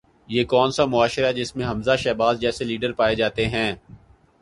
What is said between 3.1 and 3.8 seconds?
جاتے ہیں؟